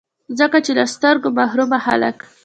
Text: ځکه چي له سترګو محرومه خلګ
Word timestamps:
ځکه 0.39 0.57
چي 0.65 0.71
له 0.79 0.85
سترګو 0.93 1.27
محرومه 1.37 1.79
خلګ 1.85 2.17